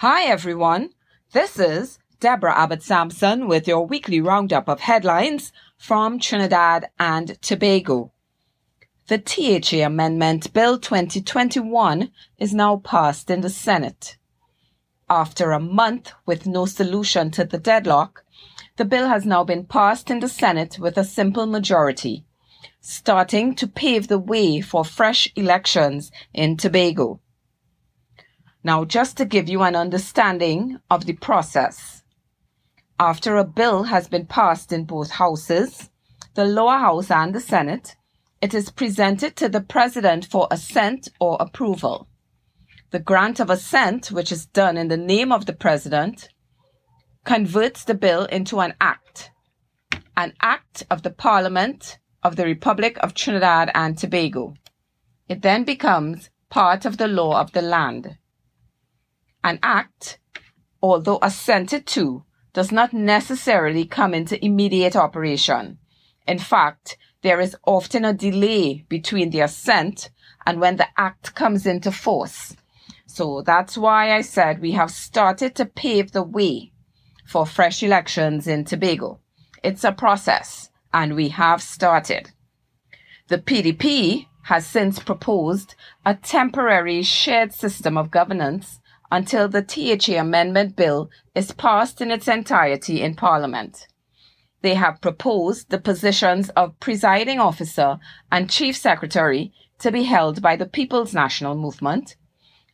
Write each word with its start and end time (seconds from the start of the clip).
Hi, 0.00 0.24
everyone. 0.24 0.90
This 1.32 1.58
is 1.58 1.98
Deborah 2.20 2.54
Abbott 2.54 2.82
Sampson 2.82 3.48
with 3.48 3.66
your 3.66 3.86
weekly 3.86 4.20
roundup 4.20 4.68
of 4.68 4.80
headlines 4.80 5.52
from 5.78 6.18
Trinidad 6.18 6.90
and 6.98 7.40
Tobago. 7.40 8.12
The 9.06 9.16
THA 9.16 9.86
Amendment 9.86 10.52
Bill 10.52 10.78
2021 10.78 12.10
is 12.36 12.52
now 12.52 12.76
passed 12.76 13.30
in 13.30 13.40
the 13.40 13.48
Senate. 13.48 14.18
After 15.08 15.52
a 15.52 15.58
month 15.58 16.12
with 16.26 16.46
no 16.46 16.66
solution 16.66 17.30
to 17.30 17.46
the 17.46 17.56
deadlock, 17.56 18.22
the 18.76 18.84
bill 18.84 19.08
has 19.08 19.24
now 19.24 19.44
been 19.44 19.64
passed 19.64 20.10
in 20.10 20.20
the 20.20 20.28
Senate 20.28 20.78
with 20.78 20.98
a 20.98 21.04
simple 21.04 21.46
majority, 21.46 22.26
starting 22.82 23.54
to 23.54 23.66
pave 23.66 24.08
the 24.08 24.18
way 24.18 24.60
for 24.60 24.84
fresh 24.84 25.32
elections 25.36 26.12
in 26.34 26.58
Tobago. 26.58 27.18
Now, 28.66 28.84
just 28.84 29.16
to 29.18 29.24
give 29.24 29.48
you 29.48 29.62
an 29.62 29.76
understanding 29.76 30.80
of 30.90 31.06
the 31.06 31.12
process. 31.12 32.02
After 32.98 33.36
a 33.36 33.44
bill 33.44 33.84
has 33.84 34.08
been 34.08 34.26
passed 34.26 34.72
in 34.72 34.86
both 34.86 35.12
houses, 35.12 35.88
the 36.34 36.44
lower 36.44 36.76
house 36.76 37.08
and 37.08 37.32
the 37.32 37.38
Senate, 37.38 37.94
it 38.42 38.54
is 38.54 38.70
presented 38.70 39.36
to 39.36 39.48
the 39.48 39.60
President 39.60 40.24
for 40.24 40.48
assent 40.50 41.08
or 41.20 41.36
approval. 41.38 42.08
The 42.90 42.98
grant 42.98 43.38
of 43.38 43.50
assent, 43.50 44.10
which 44.10 44.32
is 44.32 44.46
done 44.46 44.76
in 44.76 44.88
the 44.88 44.96
name 44.96 45.30
of 45.30 45.46
the 45.46 45.52
President, 45.52 46.28
converts 47.24 47.84
the 47.84 47.94
bill 47.94 48.24
into 48.24 48.58
an 48.58 48.74
act, 48.80 49.30
an 50.16 50.32
act 50.42 50.82
of 50.90 51.04
the 51.04 51.10
Parliament 51.10 52.00
of 52.24 52.34
the 52.34 52.44
Republic 52.44 52.98
of 52.98 53.14
Trinidad 53.14 53.70
and 53.76 53.96
Tobago. 53.96 54.54
It 55.28 55.42
then 55.42 55.62
becomes 55.62 56.30
part 56.50 56.84
of 56.84 56.96
the 56.96 57.06
law 57.06 57.40
of 57.40 57.52
the 57.52 57.62
land. 57.62 58.18
An 59.46 59.60
act, 59.62 60.18
although 60.82 61.20
assented 61.22 61.86
to, 61.94 62.24
does 62.52 62.72
not 62.72 62.92
necessarily 62.92 63.84
come 63.84 64.12
into 64.12 64.44
immediate 64.44 64.96
operation. 64.96 65.78
In 66.26 66.40
fact, 66.40 66.98
there 67.22 67.38
is 67.38 67.54
often 67.64 68.04
a 68.04 68.12
delay 68.12 68.84
between 68.88 69.30
the 69.30 69.42
assent 69.42 70.10
and 70.44 70.60
when 70.60 70.78
the 70.78 70.88
act 70.96 71.36
comes 71.36 71.64
into 71.64 71.92
force. 71.92 72.56
So 73.06 73.40
that's 73.42 73.78
why 73.78 74.16
I 74.16 74.22
said 74.22 74.60
we 74.60 74.72
have 74.72 74.90
started 74.90 75.54
to 75.54 75.64
pave 75.64 76.10
the 76.10 76.24
way 76.24 76.72
for 77.24 77.46
fresh 77.46 77.84
elections 77.84 78.48
in 78.48 78.64
Tobago. 78.64 79.20
It's 79.62 79.84
a 79.84 79.92
process 79.92 80.70
and 80.92 81.14
we 81.14 81.28
have 81.28 81.62
started. 81.62 82.32
The 83.28 83.38
PDP 83.38 84.26
has 84.42 84.66
since 84.66 84.98
proposed 84.98 85.76
a 86.04 86.16
temporary 86.16 87.02
shared 87.02 87.52
system 87.52 87.96
of 87.96 88.10
governance 88.10 88.80
until 89.10 89.48
the 89.48 89.62
THA 89.62 90.20
Amendment 90.20 90.76
Bill 90.76 91.10
is 91.34 91.52
passed 91.52 92.00
in 92.00 92.10
its 92.10 92.28
entirety 92.28 93.02
in 93.02 93.14
Parliament. 93.14 93.86
They 94.62 94.74
have 94.74 95.00
proposed 95.00 95.70
the 95.70 95.78
positions 95.78 96.48
of 96.50 96.78
presiding 96.80 97.38
officer 97.38 97.98
and 98.32 98.50
chief 98.50 98.76
secretary 98.76 99.52
to 99.78 99.92
be 99.92 100.04
held 100.04 100.42
by 100.42 100.56
the 100.56 100.66
People's 100.66 101.14
National 101.14 101.54
Movement, 101.54 102.16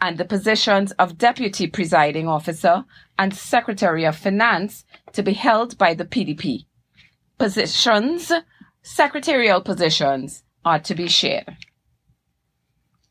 and 0.00 0.18
the 0.18 0.24
positions 0.24 0.92
of 0.92 1.18
deputy 1.18 1.66
presiding 1.66 2.28
officer 2.28 2.84
and 3.18 3.34
secretary 3.34 4.04
of 4.04 4.16
finance 4.16 4.84
to 5.12 5.22
be 5.22 5.32
held 5.32 5.78
by 5.78 5.94
the 5.94 6.04
PDP. 6.04 6.66
Positions, 7.38 8.32
secretarial 8.82 9.60
positions, 9.60 10.42
are 10.64 10.78
to 10.80 10.94
be 10.94 11.08
shared. 11.08 11.56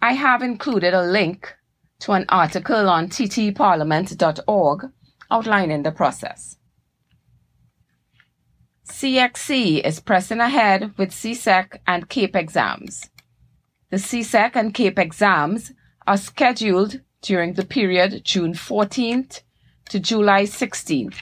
I 0.02 0.13
have 0.13 0.43
included 0.43 0.93
a 0.93 1.02
link 1.02 1.55
to 2.00 2.12
an 2.12 2.26
article 2.30 2.90
on 2.90 3.10
ttparliament.org 3.10 4.92
outlining 5.32 5.84
the 5.84 5.92
process. 5.92 6.58
CXC 8.88 9.84
is 9.84 10.00
pressing 10.00 10.40
ahead 10.40 10.96
with 10.98 11.10
CSEC 11.10 11.78
and 11.88 12.08
CAPE 12.08 12.36
exams. 12.36 13.10
The 13.89 13.98
CSEC 13.98 14.55
and 14.55 14.73
CAPE 14.73 15.00
exams 15.00 15.72
are 16.05 16.17
scheduled 16.17 17.02
during 17.22 17.54
the 17.54 17.66
period 17.66 18.23
June 18.23 18.54
14th 18.54 19.42
to 19.89 20.00
July 20.00 20.44
16th, 20.44 21.22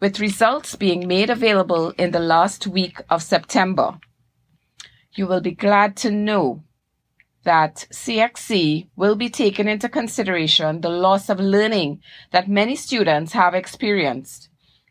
with 0.00 0.20
results 0.20 0.76
being 0.76 1.08
made 1.08 1.30
available 1.30 1.90
in 1.98 2.12
the 2.12 2.20
last 2.20 2.66
week 2.66 3.00
of 3.10 3.22
September. 3.22 3.98
You 5.14 5.26
will 5.26 5.40
be 5.40 5.52
glad 5.52 5.96
to 5.98 6.10
know 6.10 6.62
that 7.44 7.86
CXC 7.92 8.88
will 8.96 9.16
be 9.16 9.28
taken 9.28 9.68
into 9.68 9.88
consideration 9.88 10.80
the 10.80 10.88
loss 10.88 11.28
of 11.28 11.38
learning 11.38 12.00
that 12.32 12.48
many 12.48 12.74
students 12.74 13.32
have 13.32 13.54
experienced 13.54 14.48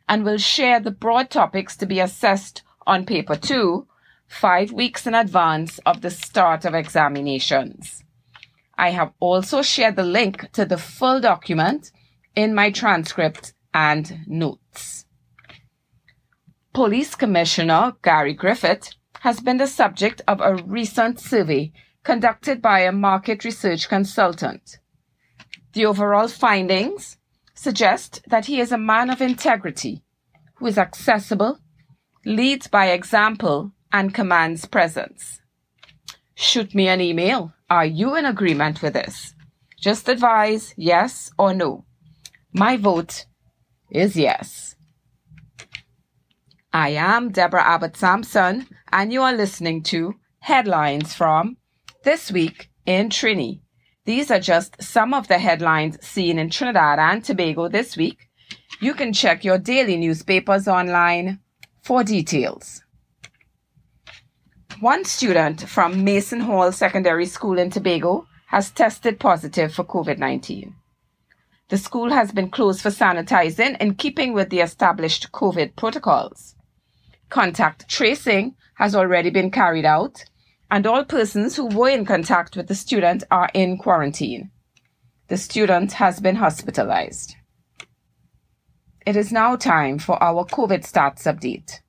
and 0.07 0.23
will 0.23 0.37
share 0.37 0.79
the 0.79 0.91
broad 0.91 1.29
topics 1.29 1.75
to 1.77 1.85
be 1.85 1.99
assessed 1.99 2.63
on 2.85 3.05
paper 3.05 3.35
two, 3.35 3.87
five 4.27 4.71
weeks 4.71 5.05
in 5.07 5.13
advance 5.13 5.79
of 5.85 6.01
the 6.01 6.09
start 6.09 6.65
of 6.65 6.73
examinations. 6.73 8.03
I 8.77 8.91
have 8.91 9.13
also 9.19 9.61
shared 9.61 9.95
the 9.95 10.03
link 10.03 10.51
to 10.53 10.65
the 10.65 10.77
full 10.77 11.21
document 11.21 11.91
in 12.35 12.55
my 12.55 12.71
transcript 12.71 13.53
and 13.73 14.19
notes. 14.27 15.05
Police 16.73 17.15
Commissioner 17.15 17.93
Gary 18.01 18.33
Griffith 18.33 18.95
has 19.19 19.39
been 19.39 19.57
the 19.57 19.67
subject 19.67 20.21
of 20.27 20.41
a 20.41 20.55
recent 20.55 21.19
survey 21.19 21.71
conducted 22.03 22.61
by 22.61 22.81
a 22.81 22.91
market 22.91 23.43
research 23.43 23.87
consultant. 23.89 24.79
The 25.73 25.85
overall 25.85 26.27
findings 26.27 27.17
suggest 27.55 28.21
that 28.27 28.45
he 28.45 28.59
is 28.59 28.71
a 28.71 28.77
man 28.77 29.09
of 29.09 29.21
integrity 29.21 30.03
who 30.55 30.67
is 30.67 30.77
accessible, 30.77 31.59
leads 32.25 32.67
by 32.67 32.87
example, 32.87 33.71
and 33.91 34.13
commands 34.13 34.65
presence. 34.65 35.39
Shoot 36.35 36.73
me 36.73 36.87
an 36.87 37.01
email. 37.01 37.53
Are 37.69 37.85
you 37.85 38.15
in 38.15 38.25
agreement 38.25 38.81
with 38.81 38.93
this? 38.93 39.33
Just 39.79 40.09
advise 40.09 40.73
yes 40.77 41.31
or 41.37 41.53
no. 41.53 41.85
My 42.53 42.77
vote 42.77 43.25
is 43.89 44.15
yes. 44.15 44.75
I 46.71 46.89
am 46.89 47.31
Deborah 47.31 47.63
Abbott 47.63 47.95
Sampson, 47.95 48.67
and 48.91 49.13
you 49.13 49.21
are 49.21 49.33
listening 49.33 49.83
to 49.83 50.15
Headlines 50.39 51.13
from 51.13 51.57
this 52.03 52.31
week 52.31 52.69
in 52.85 53.09
Trini. 53.09 53.61
These 54.05 54.29
are 54.29 54.39
just 54.39 54.81
some 54.83 55.13
of 55.13 55.27
the 55.27 55.37
headlines 55.37 55.97
seen 56.05 56.37
in 56.37 56.49
Trinidad 56.49 56.99
and 56.99 57.23
Tobago 57.23 57.69
this 57.69 57.95
week. 57.95 58.29
You 58.81 58.93
can 58.93 59.13
check 59.13 59.43
your 59.43 59.57
daily 59.57 59.95
newspapers 59.97 60.67
online 60.67 61.39
for 61.81 62.03
details. 62.03 62.83
One 64.81 65.05
student 65.05 65.61
from 65.69 66.03
Mason 66.03 66.41
Hall 66.41 66.71
Secondary 66.73 67.25
School 67.25 67.57
in 67.57 67.69
Tobago 67.69 68.27
has 68.47 68.71
tested 68.71 69.19
positive 69.19 69.73
for 69.73 69.85
COVID 69.85 70.17
19. 70.17 70.75
The 71.69 71.77
school 71.77 72.11
has 72.11 72.33
been 72.33 72.49
closed 72.49 72.81
for 72.81 72.89
sanitizing 72.89 73.77
in 73.79 73.95
keeping 73.95 74.33
with 74.33 74.49
the 74.49 74.59
established 74.59 75.31
COVID 75.31 75.77
protocols. 75.77 76.55
Contact 77.29 77.87
tracing 77.87 78.55
has 78.75 78.93
already 78.93 79.29
been 79.29 79.49
carried 79.49 79.85
out 79.85 80.25
and 80.73 80.87
all 80.87 81.05
persons 81.05 81.55
who 81.55 81.67
were 81.67 81.89
in 81.89 82.03
contact 82.03 82.57
with 82.57 82.67
the 82.67 82.73
student 82.73 83.23
are 83.29 83.47
in 83.53 83.77
quarantine. 83.77 84.49
The 85.27 85.37
student 85.37 85.93
has 85.93 86.19
been 86.19 86.37
hospitalized. 86.37 87.35
It 89.05 89.15
is 89.15 89.31
now 89.31 89.55
time 89.55 89.99
for 89.99 90.21
our 90.23 90.43
COVID 90.45 90.81
stats 90.81 91.31
update. 91.31 91.81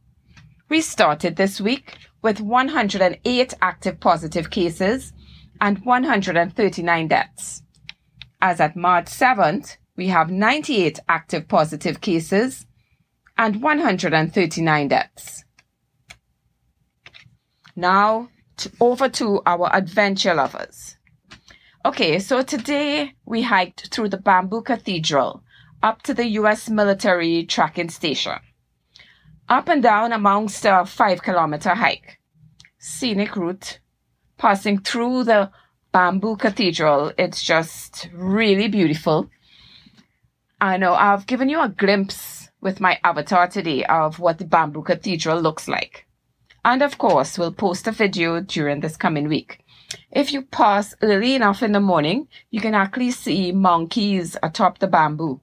We 0.69 0.83
started 0.83 1.37
this 1.37 1.63
week 1.63 1.97
with 2.21 2.43
108 2.43 3.55
active 3.63 4.01
positive 4.01 4.51
cases 4.51 5.15
and 5.63 5.83
139 5.83 7.09
deaths. 7.09 7.63
As 8.43 8.61
at 8.61 8.77
March 8.77 9.07
7th, 9.07 9.79
we 9.97 10.09
have 10.09 10.31
98 10.31 10.99
active 11.09 11.49
positive 11.49 12.03
cases 12.03 12.67
and 13.39 13.63
139 13.63 14.89
deaths. 14.89 15.45
Now, 17.75 18.29
to, 18.59 18.71
over 18.81 19.09
to 19.09 19.43
our 19.47 19.75
adventure 19.75 20.35
lovers. 20.35 20.97
Okay, 21.85 22.19
so 22.19 22.43
today 22.43 23.13
we 23.27 23.43
hiked 23.43 23.93
through 23.93 24.09
the 24.09 24.17
Bamboo 24.17 24.63
Cathedral 24.63 25.43
up 25.83 26.01
to 26.03 26.15
the 26.15 26.27
U.S. 26.41 26.71
military 26.71 27.45
tracking 27.45 27.91
station. 27.91 28.39
Up 29.49 29.69
and 29.69 29.83
down 29.83 30.13
amongst 30.13 30.65
a 30.65 30.87
five 30.87 31.23
kilometer 31.23 31.75
hike. 31.75 32.19
Scenic 32.79 33.37
route, 33.37 33.81
passing 34.39 34.79
through 34.79 35.25
the 35.25 35.51
Bamboo 35.93 36.37
Cathedral. 36.37 37.13
It's 37.19 37.43
just 37.43 38.09
really 38.15 38.69
beautiful. 38.69 39.29
I 40.61 40.79
know 40.79 40.95
I've 40.95 41.27
given 41.27 41.51
you 41.51 41.61
a 41.61 41.69
glimpse 41.69 42.49
with 42.63 42.81
my 42.81 42.99
avatar 43.05 43.47
today 43.47 43.85
of 43.85 44.19
what 44.19 44.39
the 44.39 44.47
Bamboo 44.47 44.83
Cathedral 44.83 45.41
looks 45.41 45.69
like. 45.69 46.04
And 46.65 46.83
of 46.83 46.97
course, 46.97 47.39
we'll 47.39 47.53
post 47.53 47.87
a 47.87 47.93
video 47.93 48.41
during 48.41 48.81
this 48.81 48.97
coming 48.97 49.29
week. 49.29 49.61
If 50.11 50.33
you 50.33 50.43
pass 50.43 50.95
early 51.03 51.35
enough 51.35 51.63
in 51.63 51.73
the 51.73 51.81
morning, 51.81 52.29
you 52.51 52.61
can 52.61 52.75
actually 52.75 53.11
see 53.11 53.53
monkeys 53.53 54.37
atop 54.43 54.79
the 54.79 54.87
bamboo. 54.87 55.41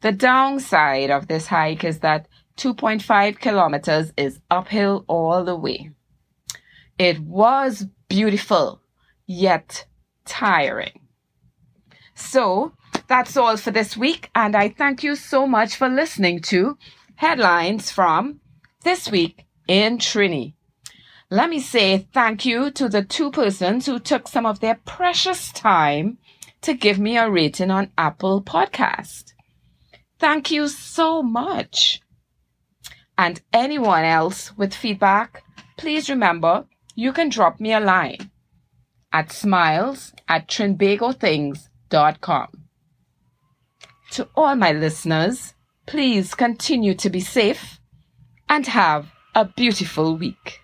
The 0.00 0.12
downside 0.12 1.10
of 1.10 1.28
this 1.28 1.46
hike 1.46 1.84
is 1.84 2.00
that 2.00 2.26
2.5 2.56 3.38
kilometers 3.38 4.12
is 4.16 4.40
uphill 4.50 5.04
all 5.06 5.44
the 5.44 5.56
way. 5.56 5.90
It 6.98 7.20
was 7.20 7.86
beautiful, 8.08 8.82
yet 9.26 9.86
tiring. 10.24 11.00
So 12.14 12.72
that's 13.06 13.36
all 13.36 13.56
for 13.56 13.70
this 13.70 13.96
week, 13.96 14.28
and 14.34 14.56
I 14.56 14.70
thank 14.70 15.02
you 15.02 15.14
so 15.14 15.46
much 15.46 15.76
for 15.76 15.88
listening 15.88 16.40
to 16.42 16.76
headlines 17.14 17.90
from 17.90 18.40
this 18.82 19.10
week 19.10 19.46
in 19.70 19.96
Trini. 19.98 20.54
Let 21.30 21.48
me 21.48 21.60
say 21.60 22.08
thank 22.12 22.44
you 22.44 22.72
to 22.72 22.88
the 22.88 23.04
two 23.04 23.30
persons 23.30 23.86
who 23.86 24.00
took 24.00 24.26
some 24.26 24.44
of 24.44 24.58
their 24.58 24.80
precious 24.84 25.52
time 25.52 26.18
to 26.62 26.74
give 26.74 26.98
me 26.98 27.16
a 27.16 27.30
rating 27.30 27.70
on 27.70 27.92
Apple 27.96 28.42
Podcast. 28.42 29.32
Thank 30.18 30.50
you 30.50 30.66
so 30.66 31.22
much. 31.22 32.00
And 33.16 33.40
anyone 33.52 34.02
else 34.02 34.56
with 34.56 34.74
feedback, 34.74 35.44
please 35.76 36.10
remember 36.10 36.64
you 36.96 37.12
can 37.12 37.28
drop 37.28 37.60
me 37.60 37.72
a 37.72 37.78
line 37.78 38.32
at 39.12 39.30
smiles 39.30 40.12
at 40.26 40.48
trinbagothings.com. 40.48 42.48
To 44.10 44.28
all 44.34 44.56
my 44.56 44.72
listeners, 44.72 45.54
please 45.86 46.34
continue 46.34 46.94
to 46.94 47.08
be 47.08 47.20
safe 47.20 47.78
and 48.48 48.66
have 48.66 49.12
a 49.34 49.44
beautiful 49.44 50.16
week. 50.16 50.62